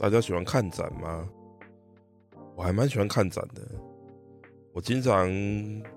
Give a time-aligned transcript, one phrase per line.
[0.00, 1.28] 大家喜欢看展吗？
[2.56, 3.60] 我还蛮喜欢看展的。
[4.72, 5.28] 我经常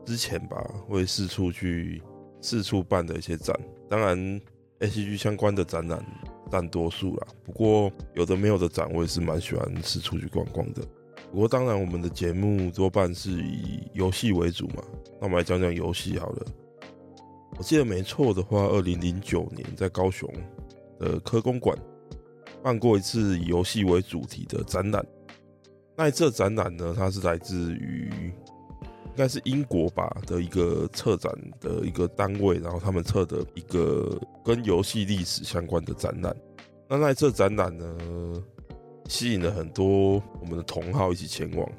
[0.03, 2.03] 之前吧会四处去
[2.41, 3.57] 四处办的一些展，
[3.89, 4.17] 当然
[4.81, 6.05] ACG 相关的展览
[6.51, 7.27] 占多数啦。
[7.45, 10.81] 不过有的没有的展，我也是蛮喜欢四处去逛逛的。
[11.31, 14.83] 不过当然，我们的节目多半是以游戏为主嘛。
[15.21, 16.45] 那我们来讲讲游戏好了。
[17.57, 20.29] 我记得没错的话，二零零九年在高雄
[20.99, 21.77] 的科工馆。
[22.63, 25.05] 办过一次以游戏为主题的展览，
[25.97, 28.09] 那这展览呢，它是来自于
[29.07, 36.35] 应该是英国吧的一个策展的一个单位，然后他们策的一个跟游戏历史相关的展览。
[36.89, 37.97] 那那这展览呢，
[39.09, 41.69] 吸引了很多我们的同好一起前往。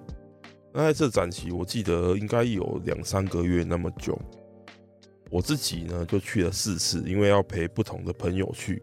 [0.73, 4.21] 那在这展期我记得应该有两三个月那么久，
[5.31, 8.83] 我自己呢就去了四次，因为要陪不同的朋友去。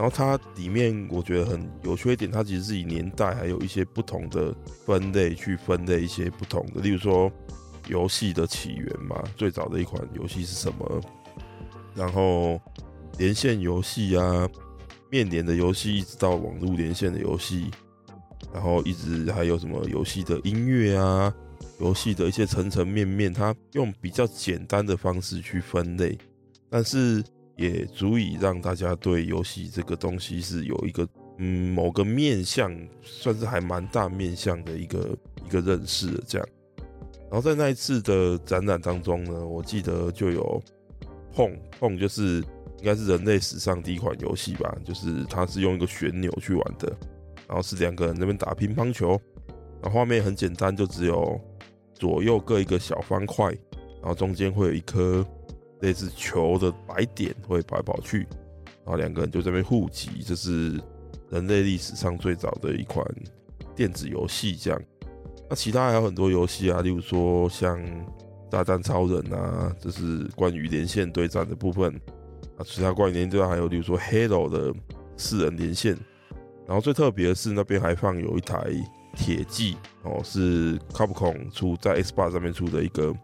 [0.00, 4.50] 然后它里面我觉得很有趣一点，它其实是以年代还有一些不同的
[4.86, 7.30] 分类去分类一些不同的，例如说
[7.86, 11.02] 游戏的起源嘛，最早的一款游戏是什么？
[11.94, 12.58] 然后
[13.18, 14.48] 连线游戏啊，
[15.10, 17.70] 面连的游戏，一直到网络连线的游戏，
[18.54, 21.30] 然后一直还有什么游戏的音乐啊，
[21.78, 26.16] 游戏的一些层层面面，它用比较简单的方式去分类，
[26.70, 27.22] 但是。
[27.60, 31.06] 也足以让大家对游戏这个东西是有一个
[31.36, 36.48] 嗯某个面向，算是还蛮大面向的一个一个认识这样。
[37.30, 40.62] 然后在那一次的展览当中呢，我记得就有
[41.34, 42.36] 碰碰，就是
[42.78, 46.90] 应该是人类史上第一款游戏吧，就是它是用一个旋钮去玩的，
[47.46, 49.20] 然后是两个人那边打乒乓球，
[49.82, 51.38] 然后画面很简单，就只有
[51.92, 53.48] 左右各一个小方块，
[54.00, 55.22] 然后中间会有一颗。
[55.80, 58.26] 类似球的白点会跑来跑去，
[58.84, 60.80] 然后两个人就在那边互击，这是
[61.30, 63.04] 人类历史上最早的一款
[63.74, 64.54] 电子游戏。
[64.54, 64.82] 这样，
[65.48, 67.80] 那其他还有很多游戏啊，例如说像
[68.50, 71.94] 大战超人啊，这是关于连线对战的部分
[72.56, 72.64] 啊。
[72.64, 74.74] 其他关于连线对战还有，例如说 Halo 的
[75.16, 75.96] 四人连线。
[76.66, 78.70] 然后最特别的是那边还放有一台
[79.16, 83.14] 铁骑哦，是 Capcom 出在 Xbox 上面出的一个。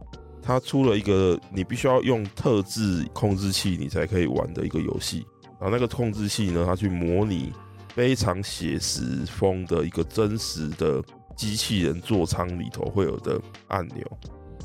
[0.47, 5.27] 它出了一个你必须要用特制控制器你才可以玩的一个游戏，
[5.59, 7.53] 然后那个控制器呢，它去模拟
[7.93, 11.03] 非常写实风的一个真实的
[11.37, 14.07] 机器人座舱里头会有的按钮，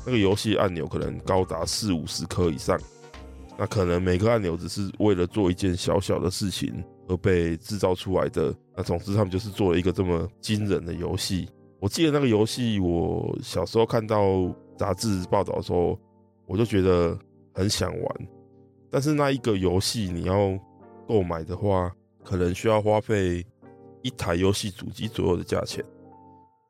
[0.06, 2.78] 那个游戏按钮可能高达四五十颗以上，
[3.58, 6.72] 那可能每个按钮只是为了做一件小小的事情
[7.08, 11.48] 而被制造出来的，那总之他们就是做了一个这么惊人的游戏。
[11.80, 14.48] 我记得那个游戏，我小时候看到。
[14.82, 15.96] 杂志报道的时候，
[16.44, 17.16] 我就觉得
[17.54, 18.28] 很想玩，
[18.90, 20.58] 但是那一个游戏你要
[21.06, 21.94] 购买的话，
[22.24, 23.46] 可能需要花费
[24.02, 25.84] 一台游戏主机左右的价钱。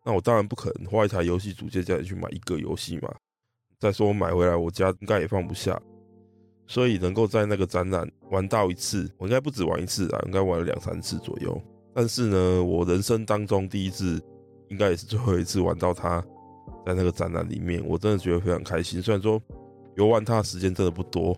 [0.04, 3.10] 那我当然不可能花一台游戏主机价钱去买一个游戏嘛。
[3.80, 5.80] 再说我买回来，我家应该也放不下，
[6.66, 11.58] 所以能够在那个展览玩到一次，我应该不止玩一次啊，应该玩了两三次左右。
[11.94, 14.20] 但是呢，我人生当中第一次，
[14.68, 16.22] 应该也是最后一次玩到它。
[16.84, 19.00] 在那个展览里面，我真的觉得非常开心。
[19.00, 19.40] 虽然说
[19.96, 21.36] 游玩它的时间真的不多，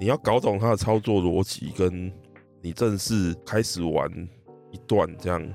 [0.00, 2.12] 你要搞懂它的操作逻辑，跟
[2.60, 4.10] 你正式开始玩
[4.70, 5.46] 一段这样，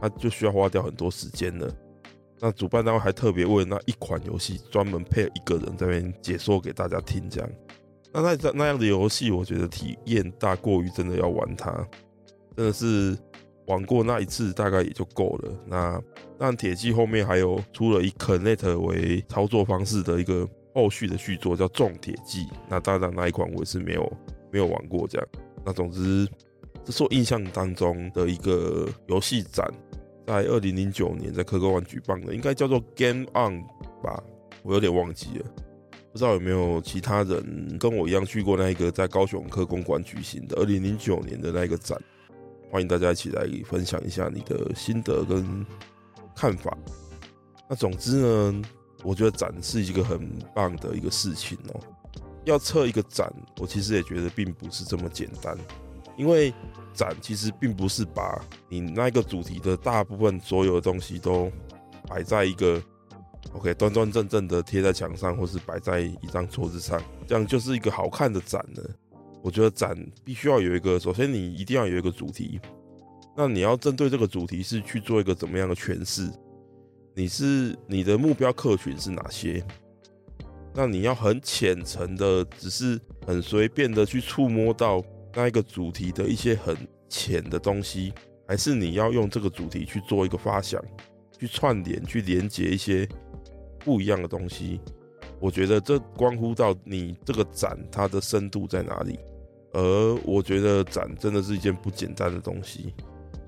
[0.00, 1.68] 它就需要花掉很多时间了。
[2.40, 7.50] 那主办单位还特别为那一款游戏专门配了一个人在那边解说给大家听，这样。
[8.12, 11.72] 那那那样的游戏，我觉得体验大过于真的要玩它，
[12.56, 13.18] 真的是。
[13.68, 15.52] 玩过那一次大概也就够了。
[15.66, 16.02] 那
[16.38, 22.46] 但铁骑后面还有出了以 Kinect 为操作方式的一个后续的续作，叫重铁骑。
[22.68, 24.12] 那当然那一款我也是没有
[24.50, 25.28] 没有玩过这样。
[25.64, 26.26] 那总之，
[26.84, 29.68] 这是我印象当中的一个游戏展，
[30.26, 33.62] 在二零零九年在科科馆举办的，应该叫做 Game On
[34.02, 34.22] 吧，
[34.62, 35.44] 我有点忘记了。
[36.10, 42.00] 不知道有没有其他人跟我一样去过那一个在高雄科工馆举行的二零零九年的那个展。
[42.70, 45.64] 欢迎大家一起来分享一下你的心得跟
[46.36, 46.76] 看法。
[47.68, 48.62] 那总之呢，
[49.02, 51.80] 我觉得展是一个很棒的一个事情哦。
[52.44, 55.56] 要策一个展，我其实也觉得并不是这么简单，
[56.16, 56.52] 因为
[56.94, 61.50] 展其实并不是把你那个主题的大部分所有的东西都
[62.06, 62.82] 摆在一个
[63.52, 68.90] OK 端端正正的贴在墙上，或是摆在一张桌子上，这样就是一个好看的展了。
[69.42, 72.60] 我觉得展必须要有一个，首先你一定要有一个主题，
[73.36, 76.30] 那你要针对这个主题是去做一个怎么样的诠释？
[77.14, 79.64] 你是你的目标客群是哪些？
[80.74, 85.02] 那你要很浅层的，只是很随便的去触摸到
[85.34, 86.76] 那一个主题的一些很
[87.08, 88.12] 浅的东西，
[88.46, 90.80] 还是你要用这个主题去做一个发想，
[91.38, 93.08] 去串联、去连接一些
[93.80, 94.80] 不一样的东西？
[95.40, 99.18] 我觉得这关乎到你这个展它的深度在哪里。
[99.72, 102.94] 而我觉得展真的是一件不简单的东西，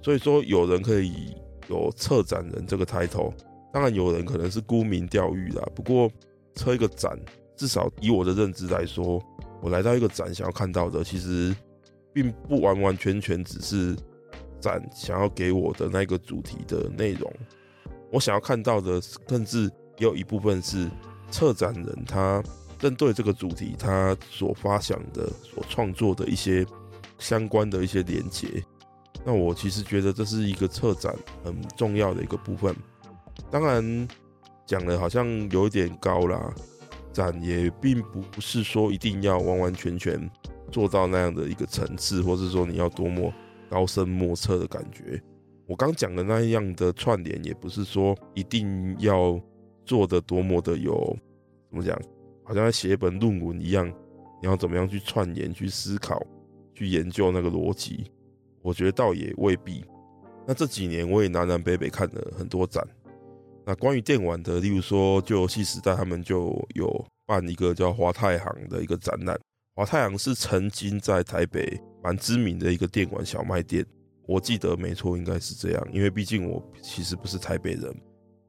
[0.03, 1.35] 所以说有人可以
[1.69, 3.33] 有策展人这个 title，
[3.73, 5.63] 当然有人可能是沽名钓誉啦。
[5.75, 6.11] 不过
[6.55, 7.19] 策一个展，
[7.57, 9.21] 至少以我的认知来说，
[9.63, 11.57] 我来到一个展想要看到的，其实
[12.13, 13.97] 并不完完全全只是
[14.61, 17.33] 展想要给我的那个主题的内容。
[18.13, 19.65] 我想要看到的，甚至
[19.97, 20.87] 也有一部分是
[21.31, 22.43] 策展人他。
[22.79, 26.65] 针对这个主题，他所发想的、所创作的一些
[27.19, 28.49] 相关的一些连结，
[29.23, 32.75] 那我其实觉得这是一个策展很重要的一个部分。
[33.51, 34.09] 当然，
[34.65, 36.51] 讲的好像有一点高啦，
[37.13, 40.31] 展也并不是说一定要完完全全
[40.73, 43.31] 做到那样的一个层次，或是说你要多么
[43.69, 45.23] 高深莫测的感觉。
[45.67, 49.39] 我刚讲的那样的串联，也不是说一定要
[49.85, 51.17] 做的多么的有
[51.69, 52.01] 怎么讲。
[52.43, 53.87] 好像在写一本论文一样，
[54.43, 56.21] 你要怎么样去串联、去思考、
[56.75, 58.11] 去研究那个逻辑？
[58.61, 59.85] 我觉得倒也未必。
[60.47, 62.85] 那这几年我也南南北北看了很多展。
[63.65, 69.39] 那关于电玩的，例如说，就游戏时代他们就有办一个叫华太行的一个展览。
[69.77, 73.87] 华太行是曾经在台北蛮知名的一个电玩小卖店，
[74.27, 75.89] 我记得没错，应该是这样。
[75.93, 77.95] 因为毕竟我其实不是台北人。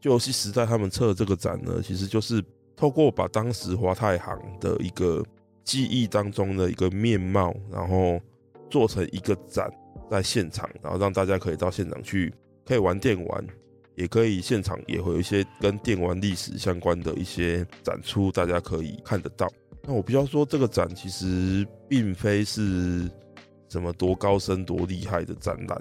[0.02, 2.44] 就游戏时代他们策的这个展呢，其实就是。
[2.74, 5.24] 透过把当时华太行的一个
[5.64, 8.20] 记忆当中的一个面貌，然后
[8.72, 9.70] 做成一个展
[10.10, 12.34] 在现场，然后让大家可以到现场去，
[12.66, 13.46] 可以玩电玩，
[13.94, 19.48] 也可以现场也会有一些跟电玩历史相关的一些展出，大家可以看得到。
[19.84, 23.08] 那我必须要说，这个展其实并非是
[23.70, 25.80] 什么多高深多厉害的展览，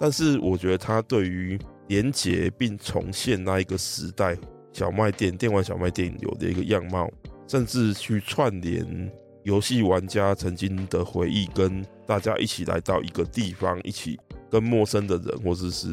[0.00, 1.56] 但是我觉得它对于
[1.90, 4.38] 连结并重现那一个时代。
[4.72, 7.10] 小卖店、电玩小卖店有的一个样貌，
[7.48, 14.16] 甚至去串联游戏玩家曾经的回忆，跟大家一起来到一个地方，一起
[14.48, 15.88] 跟陌生的人，或者是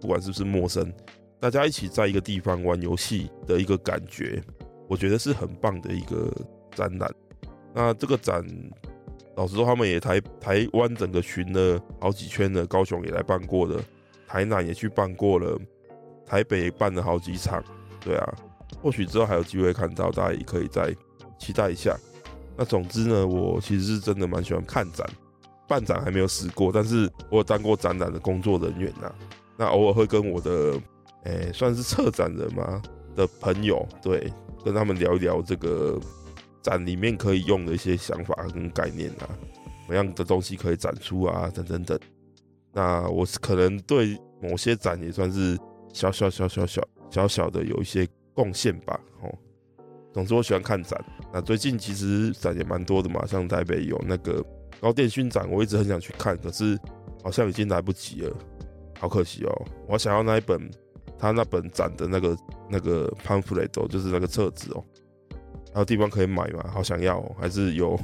[0.00, 0.92] 不管是不是陌生，
[1.38, 4.42] 大家一起在一个地方玩游戏的一个感觉，
[4.88, 6.28] 我觉得是很棒的一个
[6.74, 7.08] 展览。
[7.72, 8.44] 那这个展，
[9.36, 13.80] 老实说，他们也台台湾整个巡了好几圈了，高雄也来办过了，
[14.26, 15.58] 台南也去办过了，
[16.26, 17.62] 台北也办了好几场。
[18.00, 18.34] 对啊，
[18.82, 20.94] 或许之后还有机会看到，大家也可以再
[21.38, 21.96] 期待一下。
[22.56, 25.08] 那总之呢，我其实是真的蛮喜欢看展，
[25.66, 29.14] 办展还没有试过，但是我有当过展览的工作人员呐、啊。
[29.56, 30.78] 那偶尔会跟我的，
[31.24, 32.82] 诶，算是策展人嘛
[33.16, 34.32] 的朋友，对，
[34.64, 35.98] 跟他们聊一聊这个
[36.60, 39.24] 展里面可以用的一些想法跟概念啊，
[39.86, 41.98] 什么样的东西可以展出啊，等等等。
[42.74, 45.56] 那我是可能对某些展也算是
[45.92, 46.82] 小小小小小。
[47.10, 49.32] 小小的有一些贡献吧，哦。
[50.12, 51.00] 总之我喜欢看展。
[51.32, 54.44] 那最近其实展也蛮多的嘛，像台北有那个
[54.80, 56.76] 高电勋展，我一直很想去看，可是
[57.22, 58.36] 好像已经来不及了，
[58.98, 59.66] 好可惜哦。
[59.86, 60.68] 我想要那一本
[61.16, 62.36] 他那本展的那个
[62.68, 64.82] 那个 pamphlet 就是那个册子哦，
[65.72, 66.68] 还有地方可以买吗？
[66.72, 67.96] 好想要哦，还是有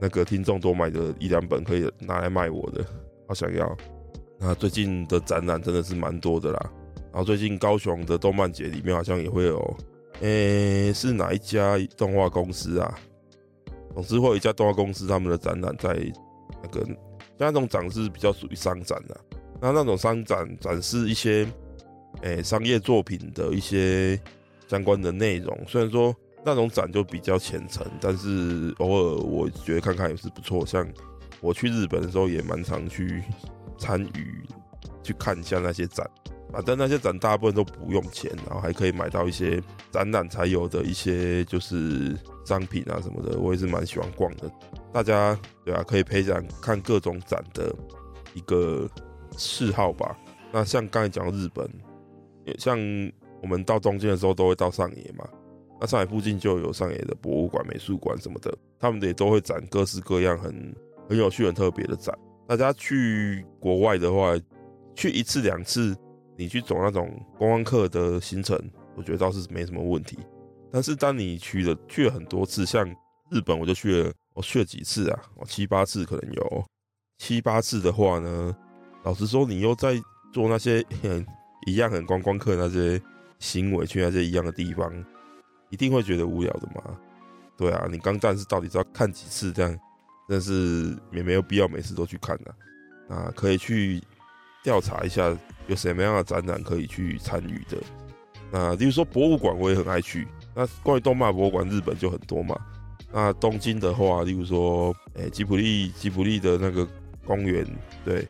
[0.00, 2.82] 那个听众多买的一两本可以拿来卖我的，
[3.28, 3.76] 好想要。
[4.38, 6.70] 那最近的展览真的是蛮多的啦。
[7.12, 9.76] 然后最近高雄的动漫节里面好像也会有，
[10.20, 12.94] 诶、是哪一家动画公司啊？
[13.94, 15.88] 总之会有一家动画公司他们的展览在
[16.62, 16.96] 那个，像
[17.38, 19.18] 那种展是比较属于商展的，
[19.58, 21.48] 那那种商展展示一些，
[22.20, 24.20] 诶、商业作品的一些
[24.68, 25.58] 相关的内容。
[25.66, 26.14] 虽然说
[26.44, 30.66] 那种展就比较浅层，但是偶尔我觉得看看也是不错。
[30.66, 30.86] 像
[31.40, 33.22] 我去日本的时候也蛮常去
[33.78, 34.46] 参与
[35.02, 36.08] 去看一下那些展。
[36.52, 44.50] 反正那些展大部分都不用钱，然后还可以买到一些展览才有的一些就是商品啊什么的，我也是蛮喜欢逛的。
[44.92, 47.74] 大家对啊，可以培养看各种展的
[48.32, 48.88] 一个
[49.36, 50.16] 嗜好吧。
[50.52, 51.68] 那像刚才讲日本，
[52.58, 52.78] 像
[53.42, 55.28] 我们到东京的时候都会到上野嘛，
[55.80, 60.74] 那上海附近就有上野的博物馆、美术馆什么的，他们也都会展各式各样很
[61.08, 62.16] 很有趣、很特别的展。
[62.46, 64.32] 大家去国外的话，
[64.94, 65.96] 去一次两次，
[66.36, 68.58] 你去走那种观光客的行程，
[68.94, 70.18] 我觉得倒是没什么问题。
[70.70, 72.86] 但是当你去了去了很多次，像
[73.30, 75.22] 日本，我就去了，我去了几次啊？
[75.34, 76.64] 我七八次可能有
[77.18, 78.56] 七八次的话呢，
[79.04, 80.00] 老实说，你又在
[80.32, 81.26] 做那些很
[81.66, 83.00] 一样很观光客那些
[83.38, 85.04] 行为，去那些一样的地方。
[85.70, 86.96] 一定会觉得无聊的嘛？
[87.56, 89.78] 对啊，你刚但是到底是要看几次这样？
[90.28, 92.54] 但是也没有必要每次都去看的
[93.14, 94.02] 啊，可以去
[94.62, 95.36] 调查一下
[95.68, 97.78] 有什么样的展览可以去参与的。
[98.50, 100.26] 那例如说博物馆，我也很爱去。
[100.54, 102.58] 那关于动漫博物馆，日本就很多嘛。
[103.12, 106.86] 那东京的话，例如说，哎、欸，吉普力，吉普力的那个
[107.24, 107.66] 公园，
[108.04, 108.26] 对，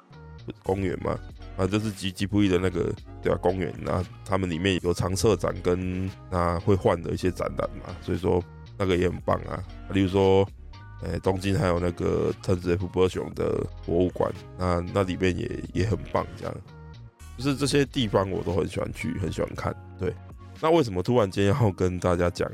[0.63, 1.19] 公园嘛。
[1.57, 8.43] 啊，这是吉吉普力的那个对啊，公园，那他们里面有常设展跟那会换的一些展览嘛，所以说
[8.77, 9.63] 那个也很棒啊。
[9.91, 10.47] 例如说，
[11.03, 16.55] 呃、欸，东京还有那个藤子 F 不二雄的博物馆，那那里面也也很棒，这样，
[17.37, 19.75] 就是这些地方我都很喜欢去，很喜欢看。
[19.99, 20.15] 对，
[20.61, 22.51] 那为什么突然间要跟大家讲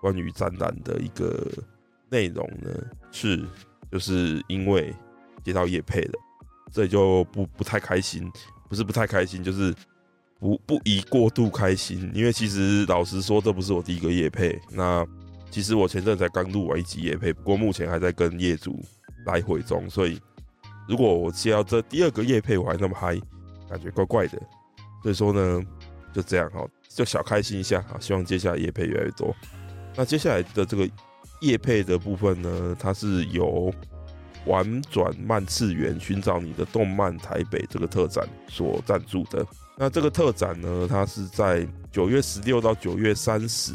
[0.00, 1.46] 关于展览的一个
[2.08, 2.70] 内容呢？
[3.10, 3.44] 是，
[3.90, 4.94] 就是因为
[5.44, 6.12] 接到叶配了。
[6.72, 8.30] 这就不不太开心，
[8.68, 9.74] 不是不太开心，就是
[10.38, 12.10] 不不宜过度开心。
[12.12, 14.60] 因为其实老实说，这不是我第一个叶配。
[14.70, 15.06] 那
[15.56, 18.78] 其实我前阵才刚录完一集夜配，不过目前还在跟业主
[19.24, 19.88] 来回中。
[19.88, 20.20] 所以
[20.86, 23.18] 如果我接到这第二个夜配，我还那么嗨，
[23.66, 24.38] 感觉怪怪的。
[25.02, 25.64] 所以说呢，
[26.12, 27.96] 就这样哈，就小开心一下啊。
[27.98, 29.34] 希望接下来夜配越来越多。
[29.94, 30.86] 那接下来的这个
[31.40, 33.72] 夜配的部分呢，它是由。
[34.44, 39.44] 玩转漫次元，寻找你的动漫台北这个特展所赞助的。
[39.76, 43.72] 那这个特展呢，它是在九月十六到九月三十，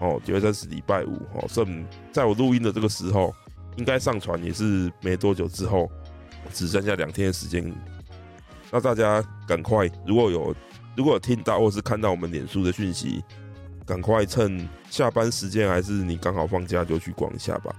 [0.00, 3.34] 哦，九月三十礼拜五，哦，剩在我录音的这个时候，
[3.76, 5.90] 应该上传也是没多久之后，
[6.52, 7.72] 只剩下两天的时间。
[8.70, 10.54] 那大家赶快，如果有
[10.96, 13.22] 如果有听到或是看到我们脸书的讯息，
[13.86, 17.74] 赶快趁下班时间还是你刚好放假就去逛一下吧。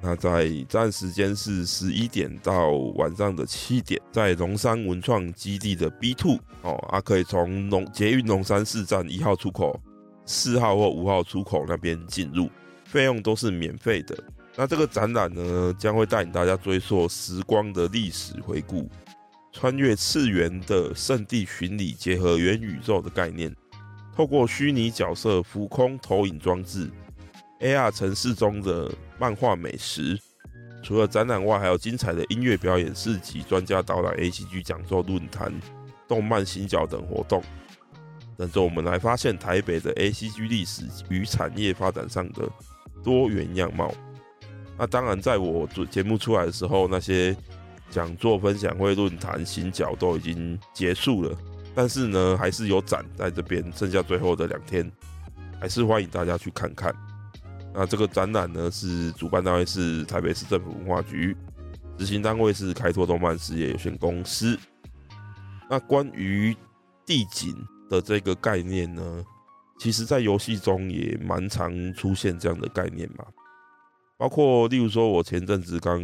[0.00, 9.80] 那在站时间是十一点到晚上的七点，在龙山文创基地的 B two 哦，啊，可以从龙捷运龙山市站一号出口、
[10.26, 12.48] 四号或五号出口那边进入，
[12.84, 14.16] 费用都是免费的。
[14.56, 18.88] 那这个展览呢，将会带领大家追溯时光的历史回顾，
[19.52, 23.54] 穿越次元的圣地巡礼，结合元宇宙的概念，
[24.14, 26.90] 透过虚拟角色浮空投影装置。
[27.60, 30.18] AR 城市中的漫画美食，
[30.82, 35.52] 除了展览外，还有精彩的音乐表演、市集、专家导览、ACG 讲座、论坛、
[36.06, 37.42] 动漫行脚等活动，
[38.36, 42.48] 等着我们来发现台北的 ACG 历史与产业发展上的
[43.02, 43.92] 多元样貌。
[44.76, 47.36] 那当然，在我做节目出来的时候，那些
[47.90, 51.36] 讲座、分享会、论坛、行脚都已经结束了，
[51.76, 54.90] 但是呢，还是有展在这边，剩下最后的两天，
[55.60, 56.92] 还是欢迎大家去看看。
[57.72, 61.36] 那这个展览呢，是主办单位是台北市政府文化局，
[61.96, 64.58] 执行单位是开拓动漫事业有限公司。
[65.70, 66.56] 那关于
[67.06, 67.54] 地景
[67.88, 69.24] 的这个概念呢，
[69.78, 73.24] 其实在游戏中也蛮常出现这样的概念嘛。
[74.16, 76.00] 包括例如说，我前阵子刚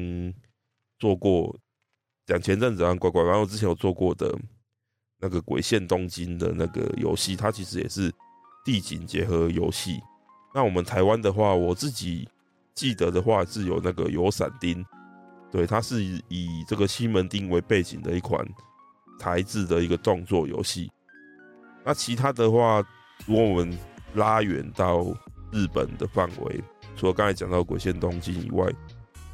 [0.98, 1.56] 做过，
[2.26, 4.36] 讲前阵子啊，乖乖，然后之前有做过的
[5.20, 8.12] 那个《鬼线东京》的那个游戏，它其实也是
[8.64, 10.00] 地景结合游戏。
[10.52, 12.28] 那我们台湾的话，我自己
[12.74, 14.84] 记得的话是有那个有闪丁，
[15.52, 18.44] 对，它是以这个西门町为背景的一款
[19.18, 20.90] 台制的一个动作游戏。
[21.84, 22.84] 那其他的话，
[23.26, 23.78] 如果我们
[24.14, 25.04] 拉远到
[25.52, 26.62] 日本的范围，
[26.96, 28.66] 除了刚才讲到《鬼线东京》以外，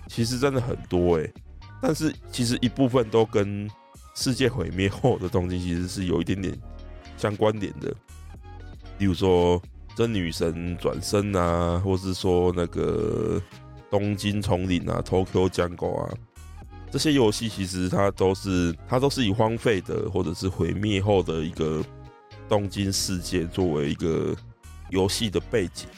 [0.08, 1.32] 其实真的很多诶。
[1.80, 3.70] 但是其实一部分都跟
[4.14, 6.56] 世界毁灭后的东京其实是有一点点
[7.16, 7.94] 相关联的，
[8.98, 9.60] 例如说。
[9.96, 13.40] 真女神转生啊，或是说那个
[13.88, 16.14] 东京丛林啊，Tokyo Jungle 啊，
[16.90, 21.82] 这些游戏其实它都是它都是以荒废的或者是毁灭后的一个
[22.48, 24.34] 东京世界作为一个
[24.90, 25.88] 游戏的背景，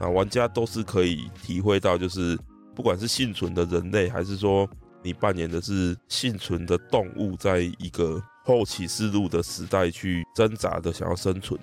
[0.00, 2.38] 那玩家都是可以体会到，就是
[2.74, 4.68] 不管是幸存的人类，还是说
[5.02, 11.58] 你扮演的是幸存的动物，在一个后启示录的时代去挣扎的想要生存。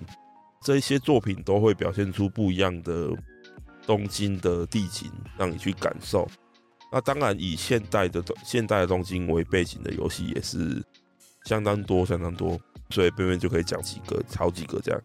[0.62, 3.10] 这一些作品都会表现出不一样的
[3.86, 6.28] 东京的地景，让你去感受。
[6.92, 10.82] 那当然，以现代的现代的东京为背景的游戏也是
[11.46, 12.60] 相当多，相当多。
[12.90, 15.00] 所以边边就可以讲几个，好几个这样。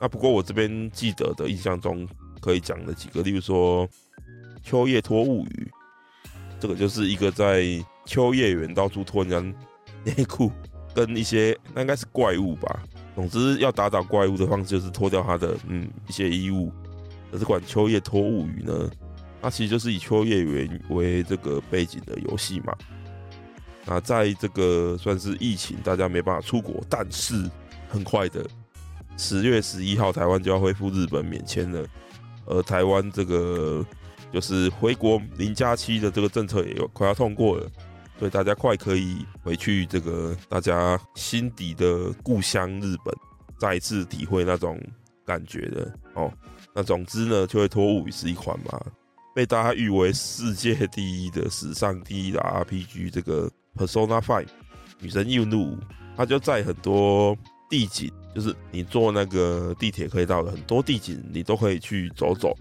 [0.00, 2.06] 那不过我这边记得的印象中
[2.40, 3.86] 可以讲的几个，例如说
[4.62, 5.72] 《秋叶脱物语》，
[6.60, 7.64] 这个就是一个在
[8.04, 10.50] 秋叶原到处脱人家内裤，
[10.94, 12.82] 跟一些那应该是怪物吧。
[13.14, 16.72] 总之要打倒怪物的方式就是脱掉他的嗯一些衣物。
[17.32, 18.90] 这款《秋叶脱物语》呢，
[19.40, 22.76] 它其实就是以秋叶原为这个背景的游戏嘛。
[23.86, 27.50] 那在这个算是疫情，大家没办法出国，但是
[27.86, 28.42] 很快的，
[29.18, 31.86] 十月十一号台湾就要恢复日本免签了，
[32.46, 33.84] 而台湾这个
[34.32, 37.70] 就是回国零加七的这个政策也快要通过了，
[38.18, 43.14] 所以大家快可以回去这个大家心底的故乡日本，
[43.58, 44.80] 再一次体会那种
[45.26, 46.32] 感觉的哦。
[46.74, 48.80] 那总之呢，就会脱物是一款嘛，
[49.34, 53.50] 被大家誉为世界第一的史上第一的 RPG 这个。
[53.76, 54.46] Persona 5
[55.00, 55.76] 女神异闻录，
[56.16, 57.36] 它就在很多
[57.68, 62.56] 地景，就是你坐那个地铁可以到的很多地景，你都可以去走走。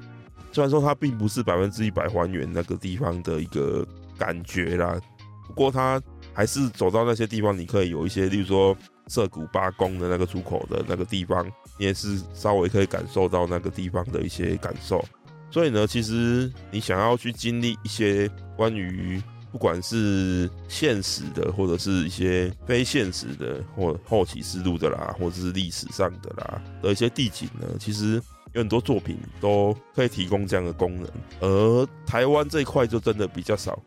[0.51, 3.85] 虽然说它并不是百分之一百还原那个地方的一个
[4.17, 4.99] 感觉啦，
[5.47, 6.01] 不过它
[6.33, 8.75] 还是走到那些地方，你可以有一些，例如说
[9.07, 11.45] 涩谷八宫的那个出口的那个地方，
[11.77, 15.03] 你也是稍微可以感受到那个地方的一些感受。
[15.49, 19.21] 所以呢，其实你想要去经历一些关于
[19.53, 28.15] 不管是现实的，或者是一些非现实的，或后启示录的啦，或者是历史上的啦的一些地景呢，其实
[28.53, 31.07] 有很多作品都可以提供这样的功能。
[31.39, 33.79] 而台湾这一块就真的比较少，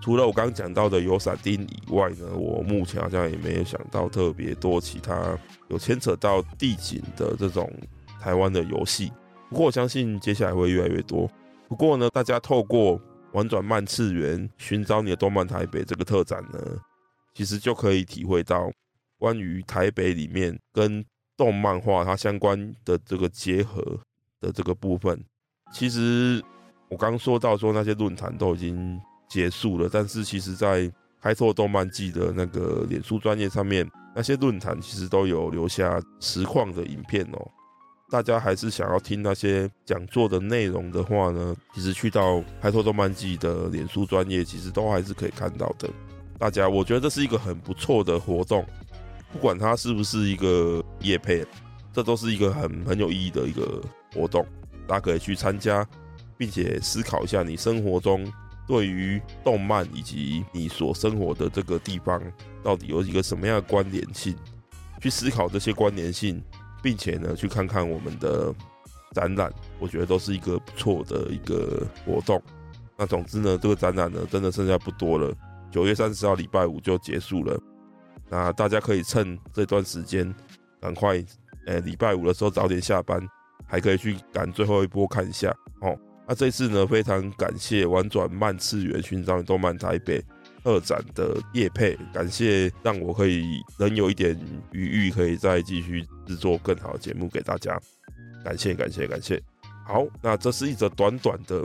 [0.00, 7.68] 除了我刚刚讲到的有闪丁以外呢，我目前好像也没有想到特别多其他有牵扯到地景的这种
[8.20, 9.12] 台湾的游戏。
[9.50, 11.28] 不过我相信接下来会越来越多。
[11.68, 13.00] 不过呢，大家透过
[13.32, 16.58] 玩转漫次元，寻找你的动漫台北这个特展呢，
[17.34, 18.70] 其实就可以体会到
[19.18, 21.04] 关于台北里面跟
[21.36, 23.82] 动漫画它相关的这个结合
[24.40, 25.22] 的这个部分。
[25.72, 26.42] 其实
[26.88, 37.50] 我刚说到说那些论坛都已经结束了，但是其实在开拓动漫季的那个脸书专业上面，那些论坛其实都有留下实况的影片哦。
[38.10, 45.90] 大家还是想要听那些讲座的内容的话呢，其实去到开拓动漫季的脸书专业，其实都还是可以看到的。
[46.38, 48.64] 大家，我觉得这是一个很不错的活动，
[49.30, 51.44] 不管它是不是一个夜配，
[51.92, 53.82] 这都是一个很很有意义的一个
[54.14, 54.46] 活动。
[54.86, 55.86] 大家可以去参加，
[56.38, 58.26] 并且思考一下你生活中
[58.66, 62.22] 对于动漫以及你所生活的这个地方
[62.62, 64.34] 到底有一个什么样的关联性，
[65.02, 66.42] 去思考这些关联性。
[66.82, 68.54] 并且呢，去看看我们的
[69.12, 72.42] 展览，我觉得都是一个不错的一个活动。
[72.96, 75.32] 那总之呢，这个展览呢，真的剩下不多了，
[75.70, 77.58] 九月三十号礼拜五就结束了。
[78.28, 80.34] 那大家可以趁这段时间，
[80.80, 81.24] 赶快，
[81.66, 83.20] 诶，礼拜五的时候早点下班，
[83.66, 85.96] 还可以去赶最后一波看一下哦。
[86.26, 90.22] 那这次呢，非常感谢玩转漫次元寻找你动漫台北。
[90.68, 94.38] 特展的业配，感谢让我可以能有一点
[94.70, 97.80] 余裕，可以再继续制作更好的节目给大家。
[98.44, 99.42] 感谢感谢感谢。
[99.86, 101.64] 好，那这是一则短短的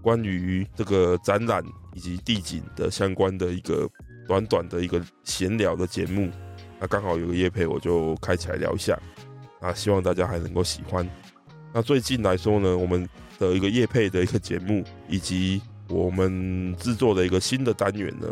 [0.00, 3.86] 关于这个展览以及地景的相关的一个
[4.26, 6.30] 短短的一个闲聊的节目。
[6.80, 8.98] 那刚好有个业配，我就开起来聊一下。
[9.60, 11.06] 啊，希望大家还能够喜欢。
[11.70, 13.06] 那最近来说呢，我们
[13.38, 15.60] 的一个业配的一个节目以及。
[15.92, 18.26] 我们制作的一个新的单元呢，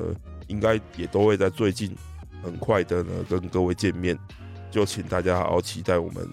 [0.46, 1.94] 应该也都会在最近
[2.42, 4.18] 很快的呢跟各位见面，
[4.70, 6.26] 就请大家好好期待我们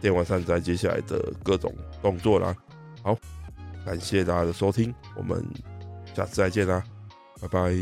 [0.00, 2.52] 电玩善哉接下来的各种动作啦。
[3.02, 3.16] 好，
[3.86, 5.46] 感谢大家的收听，我们
[6.12, 6.82] 下次再见啦，
[7.40, 7.72] 拜拜。